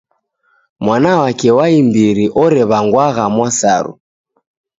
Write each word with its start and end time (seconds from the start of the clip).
Mwana 0.85 1.11
wake 1.21 1.49
wa 1.57 1.65
imbiri 1.79 2.25
orew'angwagha 2.43 3.25
Mwasaru. 3.35 3.93